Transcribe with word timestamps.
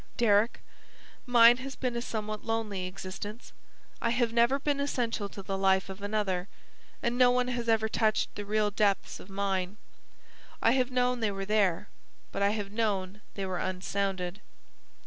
"Deryck, 0.17 0.61
mine 1.27 1.57
has 1.57 1.75
been 1.75 1.95
a 1.95 2.01
somewhat 2.01 2.43
lonely 2.43 2.87
existence. 2.87 3.53
I 4.01 4.09
have 4.09 4.33
never 4.33 4.57
been 4.57 4.79
essential 4.79 5.29
to 5.29 5.43
the 5.43 5.59
life 5.59 5.89
of 5.89 6.01
another, 6.01 6.47
and 7.03 7.19
no 7.19 7.29
one 7.29 7.49
has 7.49 7.69
ever 7.69 7.87
touched 7.87 8.33
the 8.33 8.43
real 8.43 8.71
depths 8.71 9.19
of 9.19 9.29
mine. 9.29 9.77
I 10.59 10.71
have 10.71 10.89
known 10.89 11.19
they 11.19 11.29
were 11.29 11.45
there, 11.45 11.87
but 12.31 12.41
I 12.41 12.49
have 12.49 12.71
known 12.71 13.21
they 13.35 13.45
were 13.45 13.59
unsounded." 13.59 14.41